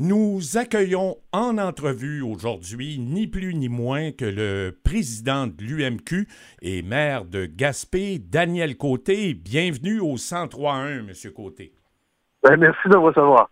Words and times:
Nous 0.00 0.58
accueillons 0.58 1.18
en 1.30 1.56
entrevue 1.56 2.20
aujourd'hui 2.20 2.98
ni 2.98 3.28
plus 3.28 3.54
ni 3.54 3.68
moins 3.68 4.10
que 4.10 4.24
le 4.24 4.76
président 4.82 5.46
de 5.46 5.62
l'UMQ 5.62 6.26
et 6.62 6.82
maire 6.82 7.24
de 7.24 7.46
Gaspé, 7.46 8.18
Daniel 8.18 8.76
Côté. 8.76 9.34
Bienvenue 9.34 10.00
au 10.00 10.16
103.1, 10.16 11.02
Monsieur 11.02 11.30
Côté. 11.30 11.74
Ben, 12.42 12.56
merci 12.56 12.88
de 12.88 12.96
vous 12.96 13.04
recevoir. 13.04 13.48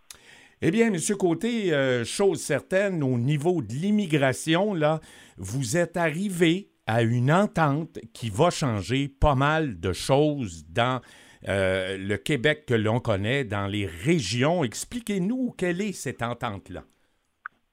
Eh 0.62 0.72
bien, 0.72 0.90
Monsieur 0.90 1.14
Côté, 1.14 1.72
euh, 1.72 2.04
chose 2.04 2.40
certaine, 2.40 3.04
au 3.04 3.18
niveau 3.18 3.62
de 3.62 3.74
l'immigration, 3.74 4.74
là, 4.74 4.98
vous 5.36 5.76
êtes 5.76 5.96
arrivé 5.96 6.72
à 6.88 7.02
une 7.02 7.30
entente 7.30 8.00
qui 8.12 8.30
va 8.30 8.50
changer 8.50 9.06
pas 9.06 9.36
mal 9.36 9.78
de 9.78 9.92
choses 9.92 10.66
dans 10.68 11.00
le 11.46 12.16
Québec 12.16 12.64
que 12.66 12.74
l'on 12.74 13.00
connaît, 13.00 13.44
dans 13.44 13.66
les 13.66 13.86
régions. 13.86 14.64
Expliquez-nous 14.64 15.54
quelle 15.56 15.80
est 15.80 15.92
cette 15.92 16.22
entente-là. 16.22 16.84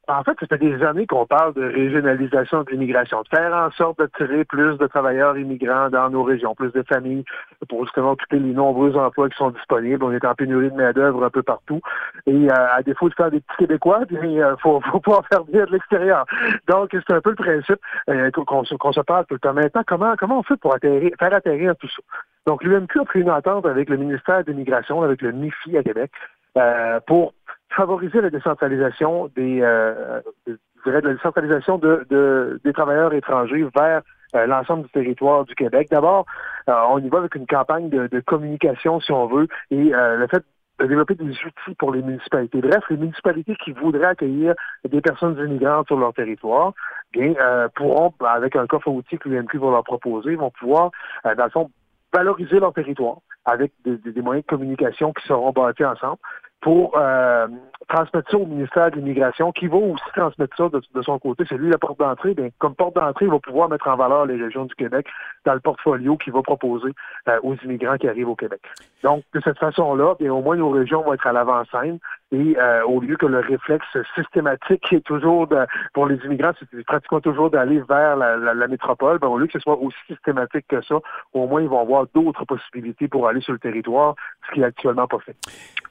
En 0.10 0.23
fait, 0.23 0.36
ça 0.39 0.48
fait 0.48 0.57
des 0.57 0.84
années 0.84 1.05
qu'on 1.05 1.27
parle 1.27 1.54
de 1.54 1.63
régionalisation 1.63 2.63
de 2.63 2.72
l'immigration, 2.72 3.22
de 3.22 3.27
faire 3.27 3.54
en 3.54 3.70
sorte 3.72 3.99
d'attirer 3.99 4.44
plus 4.44 4.76
de 4.80 4.88
travailleurs 4.88 5.38
immigrants 5.38 5.91
dans 5.91 6.09
nos 6.09 6.23
régions, 6.23 6.55
plus 6.55 6.72
de 6.72 6.82
familles 6.82 7.23
pour 7.70 7.85
justement 7.85 8.13
occuper 8.13 8.40
les 8.40 8.54
nombreux 8.54 8.98
emplois 8.98 9.30
qui 9.30 9.38
sont 9.38 9.52
disponibles. 9.52 10.04
On 10.04 10.12
est 10.12 10.26
en 10.26 10.34
pénurie 10.34 10.72
de 10.72 10.76
main-d'œuvre 10.76 11.26
un 11.26 11.30
peu 11.30 11.44
partout. 11.44 11.80
Et 12.26 12.34
euh, 12.34 12.76
à 12.76 12.82
défaut 12.82 13.08
de 13.08 13.13
faire 13.13 13.30
des 13.30 13.40
petits 13.40 13.58
Québécois, 13.59 14.02
il 14.09 14.41
euh, 14.41 14.55
faut, 14.58 14.82
faut 14.91 14.99
pas 14.99 15.22
faire 15.30 15.44
bien 15.44 15.66
de 15.66 15.72
l'extérieur. 15.73 16.26
Donc, 16.68 16.90
c'est 16.91 17.13
un 17.13 17.21
peu 17.21 17.30
le 17.30 17.35
principe 17.35 17.80
euh, 18.10 18.32
qu'on 18.32 18.63
se 18.63 19.02
parle 19.02 19.26
tout 19.27 19.35
le 19.35 19.40
temps. 19.40 19.54
Maintenant, 19.54 19.84
comment, 19.85 20.16
comment 20.18 20.40
on 20.40 20.44
fait 20.44 20.57
pour 20.57 20.73
atterrir, 20.73 21.12
faire 21.20 21.35
atterrir 21.35 21.76
tout 21.76 21.88
ça? 21.88 22.02
Donc, 22.48 22.63
l'UMQ 22.63 23.02
a 23.02 23.05
pris 23.05 23.21
une 23.21 23.30
entente 23.30 23.68
avec 23.68 23.90
le 23.90 23.98
ministère 23.98 24.44
de 24.44 24.52
l'Immigration, 24.52 25.04
avec 25.04 25.21
le 25.21 25.34
MIFI 25.34 25.77
à 25.77 25.84
Québec, 25.84 26.10
euh, 26.57 26.99
pour 27.05 27.34
favoriser 27.76 28.22
la 28.22 28.30
décentralisation 28.30 29.30
des, 29.36 29.62
euh, 29.62 30.22
de 30.48 30.91
la 30.91 31.02
décentralisation 31.02 31.77
de, 31.77 32.60
des 32.63 32.74
travailleurs 32.74 33.13
étrangers 33.13 33.66
vers 33.76 34.02
euh, 34.35 34.46
l'ensemble 34.46 34.84
du 34.84 34.90
territoire 34.90 35.46
du 35.46 35.55
Québec. 35.55 35.88
D'abord, 35.91 36.26
euh, 36.70 36.74
on 36.90 36.99
y 36.99 37.10
va 37.10 37.20
avec 37.20 37.35
une 37.35 37.48
campagne 37.48 37.90
de, 37.90 38.08
de 38.08 38.20
communication, 38.20 38.99
si 38.99 39.12
on 39.12 39.27
veut, 39.27 39.48
et 39.71 39.91
le 39.91 40.27
fait 40.27 40.43
de 40.80 40.85
développer 40.85 41.16
des 41.16 41.32
outils 41.32 41.76
pour 41.77 41.91
les 41.91 42.02
municipalités. 42.02 42.62
Bref, 42.62 42.84
les 42.90 42.98
municipalités 42.98 43.55
qui 43.63 43.74
voudraient 43.74 44.05
accueillir 44.05 44.54
des 44.88 45.02
personnes 45.02 45.38
immigrantes 45.38 45.88
sur 45.88 45.99
leur 45.99 46.13
territoire, 46.13 46.74
bien, 47.12 47.34
pourront, 47.76 48.13
avec 48.26 48.55
un 48.55 48.65
coffre 48.65 48.88
outil 48.88 49.18
que 49.18 49.27
l'UMQ 49.27 49.58
va 49.58 49.71
leur 49.71 49.84
proposer, 49.84 50.36
vont 50.36 50.52
pouvoir, 50.52 50.91
dans 51.26 51.43
le 51.43 51.49
fond, 51.49 51.70
valoriser 52.13 52.62
leur 52.62 52.74
territoire 52.74 53.18
avec 53.46 53.74
des, 53.84 54.21
moyens 54.21 54.46
de 54.46 54.49
communication 54.49 55.13
qui 55.13 55.26
seront 55.27 55.52
bâtis 55.52 55.86
ensemble 55.86 56.20
pour 56.62 56.98
euh, 56.98 57.48
transmettre 57.88 58.29
ça 58.29 58.38
au 58.38 58.46
ministère 58.46 58.91
de 58.91 58.98
l'Immigration, 58.98 59.52
qui 59.52 59.68
va 59.68 59.77
aussi 59.77 60.04
transmettre 60.15 60.55
ça 60.55 60.70
de, 60.70 61.02
son 61.02 61.20
côté. 61.20 61.43
C'est 61.48 61.57
lui 61.57 61.70
la 61.70 61.77
porte 61.77 61.99
d'entrée. 61.99 62.34
Bien, 62.34 62.49
comme 62.60 62.76
porte 62.76 62.96
d'entrée, 62.96 63.26
il 63.26 63.32
va 63.32 63.40
pouvoir 63.40 63.70
mettre 63.70 63.88
en 63.88 63.96
valeur 63.96 64.25
les 64.25 64.35
régions 64.35 64.66
du 64.66 64.75
Québec 64.75 65.07
dans 65.46 65.53
le 65.53 65.59
portfolio 65.59 66.18
qu'il 66.18 66.34
va 66.34 66.41
proposer 66.41 66.94
euh, 67.28 67.40
aux 67.44 67.56
immigrants 67.56 67.97
qui 67.97 68.07
arrivent 68.07 68.30
au 68.30 68.35
Québec. 68.35 68.62
Donc, 69.03 69.24
de 69.34 69.41
cette 69.41 69.57
façon-là, 69.57 70.16
bien, 70.19 70.34
au 70.34 70.41
moins 70.41 70.57
nos 70.57 70.69
régions 70.69 71.02
vont 71.02 71.13
être 71.13 71.28
à 71.28 71.31
l'avant-scène 71.31 72.00
et 72.31 72.56
euh, 72.58 72.84
au 72.85 73.00
lieu 73.00 73.18
que 73.18 73.25
le 73.25 73.40
réflexe 73.40 73.88
systématique 74.16 74.94
est 74.94 75.02
toujours 75.02 75.47
pour 75.94 76.06
les 76.06 76.18
immigrants, 76.25 76.52
c'est 76.59 76.84
pratiquement 76.86 77.22
toujours 77.22 77.50
d'aller 77.50 77.81
vers 77.90 78.16
la, 78.16 78.68
métropole, 78.68 79.18
ben, 79.19 79.28
au 79.28 79.38
lieu 79.38 79.47
que 79.47 79.53
ce 79.53 79.59
soit 79.59 79.80
aussi 79.80 79.97
systématique 80.08 80.66
que 80.68 80.81
ça, 80.84 80.96
au 81.34 81.47
moins 81.47 81.62
ils 81.62 81.68
vont 81.68 81.81
avoir 81.81 82.06
d'autres 82.13 82.46
possibilités 82.46 83.08
pour 83.08 83.28
aller 83.28 83.41
sur 83.41 83.53
le 83.53 83.59
territoire, 83.59 84.16
ce 84.47 84.53
qui 84.53 84.62
est 84.62 84.66
actuellement 84.66 85.08
pas 85.08 85.19
fait. 85.19 85.36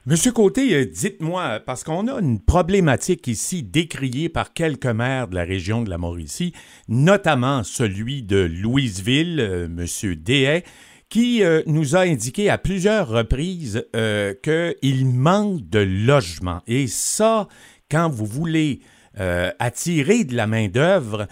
Monsieur 0.05 0.31
Côté, 0.31 0.75
euh, 0.75 0.85
dites-moi, 0.85 1.59
parce 1.65 1.83
qu'on 1.83 2.07
a 2.07 2.19
une 2.21 2.39
problématique 2.43 3.27
ici 3.27 3.63
décriée 3.63 4.29
par 4.29 4.53
quelques 4.53 4.85
maires 4.85 5.27
de 5.27 5.35
la 5.35 5.43
région 5.43 5.81
de 5.81 5.89
la 5.89 5.97
Mauricie, 5.97 6.53
notamment 6.87 7.63
celui 7.63 8.23
de 8.23 8.49
Louisville, 8.49 9.39
euh, 9.41 9.67
Monsieur 9.67 10.15
Dehay, 10.15 10.63
qui 11.09 11.43
euh, 11.43 11.63
nous 11.65 11.95
a 11.95 12.01
indiqué 12.01 12.49
à 12.49 12.57
plusieurs 12.57 13.09
reprises 13.09 13.85
euh, 13.95 14.33
qu'il 14.43 15.07
manque 15.07 15.67
de 15.67 15.79
logement. 15.79 16.61
Et 16.67 16.87
ça, 16.87 17.47
quand 17.89 18.09
vous 18.09 18.27
voulez 18.27 18.81
euh, 19.19 19.51
attirer 19.57 20.23
de 20.23 20.35
la 20.35 20.47
main-d'œuvre, 20.47 21.27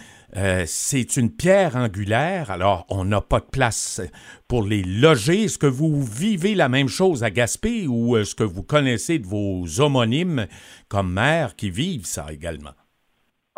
c'est 0.65 1.17
une 1.17 1.31
pierre 1.31 1.75
angulaire. 1.75 2.51
Alors, 2.51 2.85
on 2.89 3.05
n'a 3.05 3.21
pas 3.21 3.39
de 3.39 3.45
place 3.45 4.01
pour 4.47 4.63
les 4.63 4.83
loger. 4.83 5.45
Est-ce 5.45 5.57
que 5.57 5.65
vous 5.65 6.03
vivez 6.03 6.53
la 6.53 6.69
même 6.69 6.89
chose 6.89 7.23
à 7.23 7.31
Gaspé 7.31 7.87
ou 7.87 8.17
est-ce 8.17 8.35
que 8.35 8.43
vous 8.43 8.61
connaissez 8.61 9.17
de 9.17 9.25
vos 9.25 9.65
homonymes 9.79 10.45
comme 10.89 11.11
maire 11.11 11.55
qui 11.55 11.71
vivent 11.71 12.05
ça 12.05 12.27
également? 12.31 12.73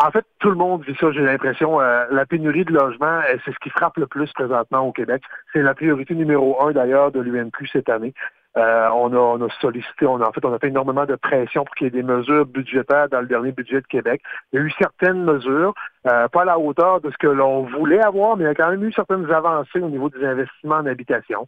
En 0.01 0.11
fait, 0.11 0.25
tout 0.39 0.49
le 0.49 0.55
monde 0.55 0.83
vit 0.85 0.95
ça, 0.97 1.11
j'ai 1.11 1.21
l'impression. 1.21 1.81
Euh, 1.81 2.05
la 2.09 2.25
pénurie 2.25 2.63
de 2.63 2.71
logements, 2.71 3.19
euh, 3.27 3.35
c'est 3.43 3.51
ce 3.51 3.59
qui 3.59 3.69
frappe 3.69 3.97
le 3.97 4.07
plus 4.07 4.31
présentement 4.31 4.79
au 4.79 4.93
Québec. 4.93 5.21
C'est 5.51 5.61
la 5.61 5.75
priorité 5.75 6.15
numéro 6.15 6.63
un 6.63 6.71
d'ailleurs 6.71 7.11
de 7.11 7.19
l'UNQ 7.19 7.67
cette 7.67 7.89
année. 7.89 8.13
Euh, 8.57 8.87
on, 8.93 9.13
a, 9.13 9.49
sollicité, 9.59 10.05
on 10.05 10.21
a, 10.21 10.27
en 10.29 10.31
fait, 10.31 10.45
on 10.45 10.53
a 10.53 10.59
fait 10.59 10.69
énormément 10.69 11.05
de 11.05 11.15
pression 11.15 11.65
pour 11.65 11.75
qu'il 11.75 11.85
y 11.85 11.87
ait 11.89 12.01
des 12.01 12.03
mesures 12.03 12.45
budgétaires 12.45 13.09
dans 13.09 13.19
le 13.19 13.27
dernier 13.27 13.51
budget 13.51 13.81
de 13.81 13.87
Québec. 13.87 14.21
Il 14.53 14.59
y 14.59 14.63
a 14.63 14.65
eu 14.65 14.71
certaines 14.71 15.23
mesures, 15.23 15.73
pas 16.03 16.29
à 16.33 16.45
la 16.45 16.57
hauteur 16.57 17.01
de 17.01 17.11
ce 17.11 17.17
que 17.17 17.27
l'on 17.27 17.63
voulait 17.63 18.01
avoir, 18.01 18.37
mais 18.37 18.45
il 18.45 18.47
y 18.47 18.49
a 18.49 18.55
quand 18.55 18.71
même 18.71 18.83
eu 18.83 18.93
certaines 18.93 19.29
avancées 19.31 19.79
au 19.79 19.89
niveau 19.89 20.09
des 20.09 20.25
investissements 20.25 20.77
en 20.77 20.85
habitation. 20.87 21.45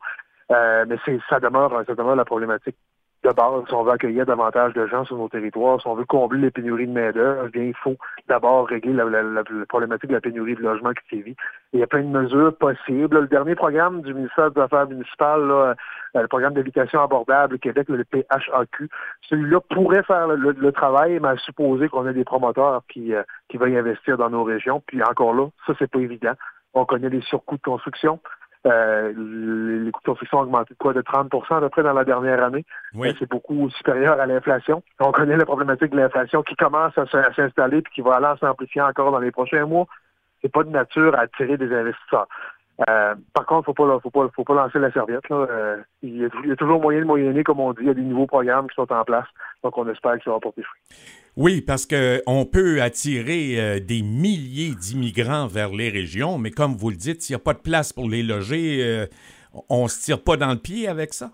mais 0.50 0.97
c'est, 1.06 1.19
ça 1.28 1.39
demeure, 1.39 1.72
ça 1.88 1.95
demeure 1.95 2.16
la 2.16 2.25
problématique 2.25 2.75
de 3.24 3.30
base, 3.30 3.64
si 3.68 3.74
on 3.74 3.84
veut 3.84 3.92
accueillir 3.92 4.26
davantage 4.26 4.74
de 4.74 4.88
gens 4.88 5.06
sur 5.06 5.18
nos 5.18 5.30
territoires, 5.30 5.80
si 5.80 5.88
on 5.88 5.96
veut 5.96 6.06
combler 6.06 6.40
les 6.40 6.52
pénuries 6.52 6.88
de 6.88 6.92
main-d'œuvre, 6.92 7.50
bien, 7.50 7.64
il 7.64 7.76
faut 7.76 7.96
d'abord 8.28 8.68
régler 8.68 8.94
la, 8.94 9.44
problématique 9.70 10.09
de 10.09 10.16
la 10.16 10.22
pénurie 10.22 10.56
de 10.56 10.62
logement 10.62 10.92
qui 10.92 11.18
sévit. 11.18 11.36
il 11.74 11.80
y 11.80 11.84
a 11.84 11.88
plein 11.88 12.02
de 12.02 12.08
mesures 12.08 12.56
possibles. 12.58 13.20
Le 13.20 13.28
dernier 13.28 13.54
programme 13.54 14.02
du 14.02 14.14
ministère 14.14 14.50
des 14.52 14.62
Affaires 14.62 14.88
municipales, 14.88 15.52
euh, 15.52 15.74
le 16.16 16.28
programme 16.28 16.54
d'habitation 16.54 17.02
abordable 17.02 17.60
Québec, 17.60 17.88
le 17.90 18.04
PHAQ, 18.04 18.90
celui-là 19.30 19.60
pourrait 19.70 20.04
faire 20.04 20.28
le, 20.28 20.72
travail, 20.72 21.20
mais 21.20 21.30
à 21.30 21.38
supposer 21.38 21.90
qu'on 21.90 22.08
ait 22.08 22.14
des 22.14 22.24
promoteurs 22.24 22.81
qui, 22.90 23.14
euh, 23.14 23.24
qui 23.50 23.58
veuillent 23.58 23.78
investir 23.78 24.18
dans 24.18 24.30
nos 24.30 24.44
régions. 24.44 24.81
Puis 24.88 25.04
encore 25.04 25.34
là, 25.34 25.48
ça, 25.68 25.74
c'est 25.78 25.92
pas 25.92 26.00
évident. 26.00 26.34
On 26.74 26.86
connaît 26.86 27.10
les 27.10 27.22
surcoûts 27.22 27.58
de 27.58 27.62
construction. 27.62 28.20
Euh, 28.68 29.12
les 29.86 29.92
coûts 29.92 30.02
de 30.02 30.06
construction 30.06 30.40
ont 30.40 30.42
augmenté 30.42 30.74
de 30.74 30.78
quoi? 30.78 30.94
De 30.94 31.02
30 31.02 31.34
à 31.50 31.60
peu 31.60 31.70
près 31.70 31.84
dans 31.84 31.94
la 31.94 32.06
dernière 32.06 32.44
année. 32.44 32.66
Euh, 32.96 33.12
c'est 33.18 33.30
beaucoup 33.30 33.70
supérieur 33.72 34.20
à 34.20 34.26
l'inflation. 34.26 34.84
On 35.00 35.12
connaît 35.12 35.38
la 35.38 35.46
problématique 35.46 35.92
de 35.92 35.98
l'inflation 35.98 36.44
qui 36.44 36.56
commence 36.56 36.96
à 36.98 37.06
s'installer 37.08 37.78
et 37.78 37.84
qui 37.94 38.02
va 38.02 38.16
aller 38.16 38.40
s'amplifier 38.40 38.82
encore 38.82 39.12
dans 39.12 39.20
les 39.20 39.32
prochains 39.32 39.66
mois. 39.66 39.88
C'est 40.42 40.52
pas 40.52 40.64
de 40.64 40.70
nature 40.70 41.16
à 41.16 41.22
attirer 41.22 41.58
des 41.58 41.74
investisseurs. 41.74 42.28
Euh, 42.90 43.16
par 43.34 43.46
contre, 43.46 43.66
faut 43.66 43.74
pas, 43.74 44.00
faut 44.00 44.10
pas, 44.10 44.28
faut 44.36 44.44
pas 44.44 44.56
lancer 44.56 44.80
la 44.80 44.92
serviette. 44.92 45.24
Euh, 45.32 45.78
il, 46.02 46.18
y 46.18 46.26
a, 46.26 46.56
toujours 46.56 46.82
moyen 46.82 47.02
de 47.02 47.06
moyenner, 47.06 47.44
comme 47.44 47.60
on 47.60 47.74
dit. 47.74 47.82
Il 47.82 47.88
y 47.88 47.92
a 47.92 47.94
des 47.94 48.02
nouveaux 48.02 48.28
programmes 48.28 48.68
qui 48.68 48.76
sont 48.76 48.92
en 48.92 49.04
place. 49.04 49.28
Donc, 49.64 49.78
on 49.78 49.88
espère 49.88 50.18
que 50.18 50.24
ça 50.24 50.32
va 50.32 50.40
porter 50.40 50.64
fruit. 50.64 50.82
Oui, 51.38 51.62
parce 51.62 51.86
qu'on 51.86 52.46
peut 52.46 52.81
attirer 52.81 53.56
euh, 53.58 53.80
des 53.80 54.02
milliers 54.02 54.75
d'immigrants 54.75 55.47
vers 55.47 55.69
les 55.69 55.90
régions, 55.90 56.38
mais 56.38 56.52
comme 56.52 56.74
vous 56.74 56.90
le 56.90 56.97
dites, 56.97 57.22
s'il 57.22 57.36
n'y 57.36 57.42
a 57.42 57.44
pas 57.44 57.53
de 57.53 57.59
place 57.59 57.94
pour 57.94 58.09
les 58.09 58.22
loger, 58.22 59.08
on 59.69 59.84
ne 59.84 59.88
se 59.88 60.03
tire 60.03 60.24
pas 60.24 60.38
dans 60.38 60.52
le 60.52 60.59
pied 60.59 60.88
avec 60.88 61.14
ça? 61.14 61.31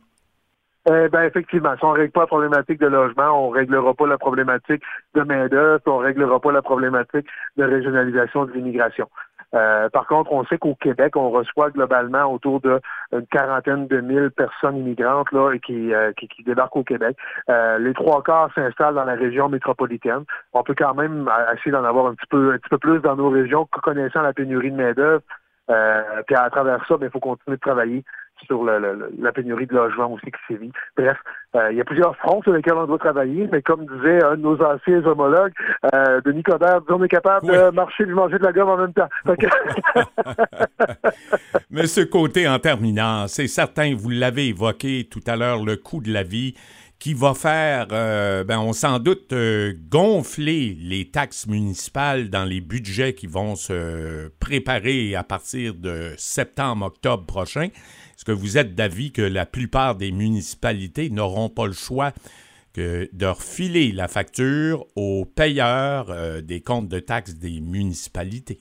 ben 0.86 1.24
effectivement, 1.24 1.76
si 1.78 1.84
on 1.84 1.92
ne 1.92 1.98
règle 1.98 2.14
pas 2.14 2.22
la 2.22 2.28
problématique 2.28 2.80
de 2.80 2.88
logement, 2.88 3.48
on 3.48 3.52
ne 3.52 3.58
réglera 3.58 3.94
pas 3.94 4.08
la 4.08 4.18
problématique 4.18 4.82
de 5.16 5.22
main-d'œuvre, 5.22 5.82
on 5.86 6.00
ne 6.00 6.06
réglera 6.06 6.40
pas 6.40 6.54
la 6.54 6.62
problématique 6.62 7.28
de 7.58 7.64
régionalisation 7.66 8.46
de 8.46 8.54
l'immigration. 8.54 9.10
Euh, 9.56 9.90
par 9.90 10.08
contre, 10.08 10.32
on 10.32 10.46
sait 10.46 10.58
qu'au 10.58 10.76
Québec, 10.76 11.16
on 11.16 11.30
reçoit 11.30 11.70
globalement 11.70 12.26
autour 12.26 12.60
d'une 12.62 13.26
quarantaine 13.32 13.88
de 13.88 14.02
mille 14.02 14.30
personnes 14.32 14.78
immigrantes 14.78 15.32
là, 15.32 15.58
qui, 15.58 15.94
euh, 15.94 16.12
qui, 16.14 16.28
qui, 16.28 16.44
débarquent 16.44 16.76
au 16.76 16.84
Québec. 16.84 17.18
Euh, 17.50 17.78
les 17.80 17.94
trois 17.94 18.22
quarts 18.24 18.54
s'installent 18.54 18.96
dans 18.96 19.06
la 19.06 19.16
région 19.16 19.48
métropolitaine. 19.50 20.24
On 20.54 20.64
peut 20.64 20.76
quand 20.78 20.94
même 20.94 21.30
essayer 21.56 21.72
d'en 21.72 21.86
avoir 21.86 22.08
un 22.08 22.16
petit 22.16 22.28
peu 22.30 22.54
un 22.54 22.58
petit 22.58 22.78
plus 22.78 23.00
dans 23.00 23.16
nos 23.16 23.30
régions, 23.30 23.68
connaissant 23.84 24.22
la 24.22 24.34
pénurie 24.34 24.72
de 24.72 24.76
main-d'œuvre. 24.76 25.24
puis 26.28 26.36
à 26.36 26.50
travers 26.50 26.86
ça, 26.86 26.96
il 26.96 27.00
ben, 27.00 27.10
faut 27.10 27.20
continuer 27.20 27.58
de 27.58 27.62
travailler 27.62 28.04
sur 28.46 28.64
la 28.64 29.32
pénurie 29.32 29.66
de 29.66 29.74
logement 29.74 30.12
aussi 30.14 30.26
qui 30.26 30.54
sévit. 30.54 30.72
Bref, 30.96 31.18
euh, 31.56 31.72
il 31.72 31.78
y 31.78 31.82
a 31.82 31.86
plusieurs 31.86 32.16
fronts 32.18 32.42
sur 32.44 32.54
lesquels 32.54 32.76
on 32.76 32.86
doit 32.86 32.98
travailler, 32.98 33.48
mais 33.52 33.62
comme 33.62 33.86
disait 33.86 34.24
un 34.24 34.36
de 34.36 34.42
nos 34.42 34.62
anciens 34.62 35.06
homologues, 35.06 35.54
euh, 35.94 36.22
Denis 36.22 36.44
Coderre, 36.44 36.82
on 36.90 37.04
est 37.04 37.10
capable 37.10 37.48
de 37.48 37.72
marcher 37.72 38.04
et 38.04 38.08
de 38.08 38.14
manger 38.14 38.38
de 38.38 38.44
la 38.44 38.52
gomme 38.52 38.70
en 38.70 38.78
même 38.78 38.94
temps. 38.94 39.10
Monsieur 41.72 42.06
Côté, 42.06 42.48
en 42.48 42.60
terminant, 42.60 43.28
c'est 43.28 43.48
certain, 43.48 43.94
vous 43.96 44.10
l'avez 44.10 44.48
évoqué 44.48 45.08
tout 45.10 45.22
à 45.26 45.36
l'heure, 45.36 45.64
le 45.64 45.76
coût 45.78 46.02
de 46.02 46.12
la 46.12 46.24
vie 46.24 46.54
qui 47.00 47.14
va 47.14 47.36
faire, 47.36 47.88
euh, 47.92 48.44
ben, 48.44 48.60
on 48.60 48.74
sans 48.74 49.00
doute 49.00 49.32
euh, 49.32 49.74
gonfler 49.90 50.76
les 50.80 51.10
taxes 51.10 51.46
municipales 51.46 52.30
dans 52.30 52.44
les 52.44 52.60
budgets 52.60 53.14
qui 53.14 53.28
vont 53.28 53.56
se 53.56 54.30
préparer 54.40 55.16
à 55.16 55.24
partir 55.24 55.76
de 55.76 56.14
septembre-octobre 56.18 57.26
prochain. 57.26 57.66
Est-ce 57.66 58.26
que 58.26 58.32
vous 58.32 58.58
êtes 58.58 58.74
d'avis 58.74 59.12
que 59.12 59.22
la 59.22 59.46
plupart 59.46 59.96
des 59.96 60.12
municipalités 60.12 61.12
n'auront 61.12 61.50
pas 61.50 61.68
le 61.68 61.74
choix 61.74 62.14
que 62.74 63.08
de 63.14 63.26
refiler 63.28 63.92
la 63.92 64.08
facture 64.08 64.88
aux 64.96 65.26
payeurs 65.26 66.10
euh, 66.10 66.42
des 66.42 66.62
comptes 66.62 66.90
de 66.90 67.00
taxes 67.00 67.36
des 67.36 67.62
municipalités? 67.62 68.60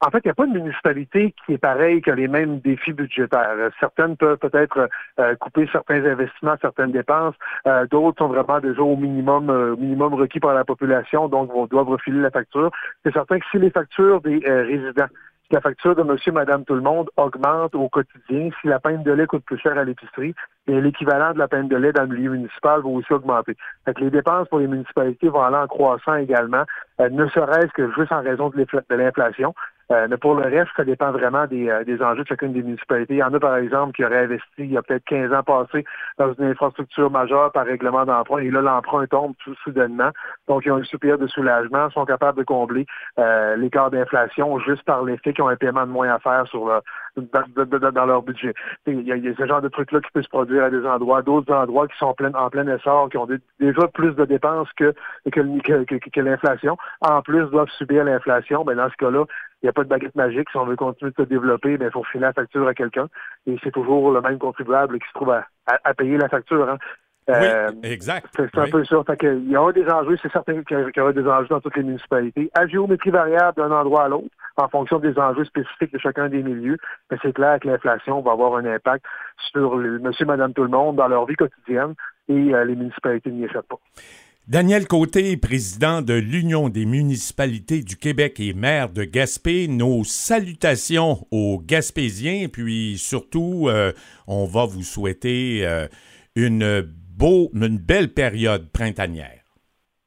En 0.00 0.10
fait, 0.10 0.18
il 0.24 0.28
n'y 0.28 0.32
a 0.32 0.34
pas 0.34 0.46
de 0.46 0.52
municipalité 0.52 1.34
qui 1.44 1.54
est 1.54 1.58
pareille 1.58 2.02
que 2.02 2.10
les 2.10 2.28
mêmes 2.28 2.58
défis 2.60 2.92
budgétaires. 2.92 3.56
Certaines 3.80 4.16
peuvent 4.16 4.38
peut-être 4.38 4.88
euh, 5.18 5.34
couper 5.36 5.68
certains 5.72 6.04
investissements, 6.04 6.56
certaines 6.60 6.92
dépenses. 6.92 7.34
Euh, 7.66 7.86
d'autres 7.86 8.18
sont 8.18 8.28
vraiment 8.28 8.60
déjà 8.60 8.82
au 8.82 8.96
minimum, 8.96 9.76
minimum 9.78 10.14
requis 10.14 10.40
par 10.40 10.54
la 10.54 10.64
population, 10.64 11.28
donc 11.28 11.50
vont, 11.52 11.66
doivent 11.66 11.88
refiler 11.88 12.20
la 12.20 12.30
facture. 12.30 12.70
C'est 13.04 13.12
certain 13.12 13.38
que 13.38 13.46
si 13.50 13.58
les 13.58 13.70
factures 13.70 14.20
des 14.20 14.40
résidents 14.44 15.08
si 15.46 15.52
la 15.52 15.60
facture 15.60 15.94
de 15.94 16.02
monsieur, 16.02 16.32
madame, 16.32 16.64
tout 16.64 16.74
le 16.74 16.80
monde 16.80 17.10
augmente 17.18 17.74
au 17.74 17.90
quotidien, 17.90 18.48
si 18.60 18.66
la 18.66 18.80
peine 18.80 19.02
de 19.02 19.12
lait 19.12 19.26
coûte 19.26 19.44
plus 19.44 19.58
cher 19.58 19.76
à 19.76 19.84
l'épicerie, 19.84 20.34
l'équivalent 20.66 21.34
de 21.34 21.38
la 21.38 21.48
peine 21.48 21.68
de 21.68 21.76
lait 21.76 21.92
dans 21.92 22.04
le 22.04 22.16
milieu 22.16 22.30
municipal 22.30 22.80
va 22.80 22.88
aussi 22.88 23.12
augmenter. 23.12 23.54
Fait 23.84 23.98
les 24.00 24.10
dépenses 24.10 24.48
pour 24.48 24.60
les 24.60 24.66
municipalités 24.66 25.28
vont 25.28 25.42
aller 25.42 25.58
en 25.58 25.66
croissant 25.66 26.14
également, 26.14 26.64
euh, 27.00 27.10
ne 27.10 27.28
serait-ce 27.28 27.72
que 27.74 27.92
juste 27.92 28.12
en 28.12 28.22
raison 28.22 28.48
de 28.48 28.94
l'inflation. 28.94 29.54
Euh, 29.90 30.06
mais 30.08 30.16
pour 30.16 30.34
le 30.34 30.42
reste, 30.42 30.70
ça 30.76 30.84
dépend 30.84 31.12
vraiment 31.12 31.46
des, 31.46 31.68
euh, 31.68 31.84
des, 31.84 32.02
enjeux 32.02 32.22
de 32.22 32.28
chacune 32.28 32.52
des 32.52 32.62
municipalités. 32.62 33.14
Il 33.14 33.18
y 33.18 33.22
en 33.22 33.34
a, 33.34 33.40
par 33.40 33.56
exemple, 33.56 33.92
qui 33.92 34.04
auraient 34.04 34.24
investi 34.24 34.46
il 34.58 34.72
y 34.72 34.76
a 34.76 34.82
peut-être 34.82 35.04
15 35.04 35.32
ans 35.32 35.42
passés 35.42 35.84
dans 36.18 36.32
une 36.34 36.46
infrastructure 36.46 37.10
majeure 37.10 37.52
par 37.52 37.66
règlement 37.66 38.04
d'emprunt, 38.04 38.38
et 38.38 38.50
là, 38.50 38.62
l'emprunt 38.62 39.06
tombe 39.06 39.34
tout 39.44 39.54
soudainement. 39.62 40.10
Donc, 40.48 40.64
ils 40.64 40.72
ont 40.72 40.78
une 40.78 40.84
super 40.84 41.18
de 41.18 41.26
soulagement, 41.26 41.90
sont 41.90 42.06
capables 42.06 42.38
de 42.38 42.44
combler 42.44 42.86
euh, 43.18 43.56
l'écart 43.56 43.90
d'inflation 43.90 44.58
juste 44.60 44.82
par 44.84 45.04
l'effet 45.04 45.32
qu'ils 45.32 45.44
ont 45.44 45.48
un 45.48 45.56
paiement 45.56 45.86
de 45.86 45.92
moins 45.92 46.08
à 46.08 46.18
faire 46.18 46.46
sur 46.46 46.80
dans, 47.16 48.06
leur 48.06 48.22
budget. 48.22 48.54
Il 48.86 49.02
y, 49.02 49.12
a, 49.12 49.34
ce 49.36 49.46
genre 49.46 49.60
de 49.60 49.68
trucs-là 49.68 50.00
qui 50.00 50.10
peut 50.12 50.22
se 50.22 50.28
produire 50.28 50.64
à 50.64 50.70
des 50.70 50.84
endroits, 50.84 51.22
d'autres 51.22 51.52
endroits 51.52 51.86
qui 51.88 51.96
sont 51.98 52.06
en 52.06 52.14
plein, 52.14 52.32
en 52.34 52.50
plein 52.50 52.66
essor, 52.66 53.08
qui 53.08 53.18
ont 53.18 53.28
déjà 53.60 53.88
plus 53.88 54.12
de 54.14 54.24
dépenses 54.24 54.68
que, 54.76 54.94
que, 55.30 55.84
que, 55.84 55.96
que 55.96 56.20
l'inflation. 56.20 56.76
En 57.00 57.22
plus, 57.22 57.46
doivent 57.50 57.70
subir 57.78 58.04
l'inflation. 58.04 58.64
Ben, 58.64 58.76
dans 58.76 58.90
ce 58.90 58.96
cas-là, 58.96 59.24
n'y 59.64 59.70
a 59.70 59.72
pas 59.72 59.84
de 59.84 59.88
baguette 59.88 60.14
magique. 60.14 60.48
Si 60.50 60.56
on 60.56 60.66
veut 60.66 60.76
continuer 60.76 61.10
de 61.10 61.22
se 61.22 61.28
développer, 61.28 61.76
ben, 61.76 61.86
il 61.86 61.92
faut 61.92 62.04
filer 62.04 62.22
la 62.22 62.32
facture 62.32 62.66
à 62.66 62.74
quelqu'un. 62.74 63.08
Et 63.46 63.56
c'est 63.62 63.72
toujours 63.72 64.10
le 64.12 64.20
même 64.20 64.38
contribuable 64.38 64.98
qui 64.98 65.08
se 65.08 65.14
trouve 65.14 65.30
à, 65.30 65.94
payer 65.94 66.16
la 66.16 66.28
facture. 66.28 66.68
Hein. 66.68 66.78
oui, 67.28 67.34
euh, 67.34 67.70
exact. 67.82 68.28
C'est 68.36 68.58
un 68.58 68.68
peu 68.68 68.84
ça. 68.84 69.02
il 69.22 69.50
y 69.50 69.56
aura 69.56 69.72
des 69.72 69.88
enjeux, 69.88 70.18
c'est 70.20 70.30
certain 70.32 70.62
qu'il 70.62 70.90
y 70.96 71.00
aura 71.00 71.12
des 71.12 71.26
enjeux 71.26 71.48
dans 71.48 71.60
toutes 71.60 71.76
les 71.76 71.82
municipalités. 71.82 72.50
À 72.54 72.66
géométrie 72.66 73.10
variable 73.10 73.56
d'un 73.56 73.70
endroit 73.70 74.04
à 74.04 74.08
l'autre, 74.08 74.28
en 74.56 74.68
fonction 74.68 74.98
des 74.98 75.18
enjeux 75.18 75.44
spécifiques 75.44 75.92
de 75.92 75.98
chacun 75.98 76.28
des 76.28 76.42
milieux. 76.42 76.76
Mais 77.10 77.16
c'est 77.22 77.32
clair 77.32 77.58
que 77.60 77.68
l'inflation 77.68 78.20
va 78.20 78.32
avoir 78.32 78.56
un 78.56 78.66
impact 78.66 79.04
sur 79.52 79.76
monsieur, 79.76 80.26
madame, 80.26 80.52
tout 80.52 80.62
le 80.62 80.68
monde 80.68 80.96
dans 80.96 81.08
leur 81.08 81.24
vie 81.26 81.36
quotidienne 81.36 81.94
et 82.28 82.54
euh, 82.54 82.64
les 82.64 82.74
municipalités 82.74 83.30
n'y 83.30 83.44
échappent 83.44 83.68
pas. 83.68 83.78
Daniel 84.46 84.86
Côté, 84.86 85.38
président 85.38 86.02
de 86.02 86.12
l'Union 86.12 86.68
des 86.68 86.84
municipalités 86.84 87.80
du 87.80 87.96
Québec 87.96 88.38
et 88.40 88.52
maire 88.52 88.90
de 88.90 89.04
Gaspé, 89.04 89.68
nos 89.68 90.04
salutations 90.04 91.26
aux 91.30 91.62
Gaspésiens, 91.64 92.48
puis 92.52 92.98
surtout, 92.98 93.68
euh, 93.70 93.92
on 94.26 94.44
va 94.44 94.66
vous 94.66 94.82
souhaiter 94.82 95.66
euh, 95.66 95.86
une, 96.36 96.82
beau, 97.16 97.48
une 97.54 97.78
belle 97.78 98.12
période 98.12 98.70
printanière. 98.70 99.40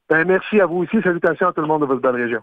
Ben, 0.08 0.24
merci 0.24 0.62
à 0.62 0.68
vous 0.68 0.84
aussi. 0.84 1.02
Salutations 1.02 1.48
à 1.48 1.54
tout 1.54 1.62
le 1.62 1.68
monde 1.68 1.82
de 1.82 1.88
votre 1.88 2.02
bonne 2.02 2.16
région. 2.16 2.42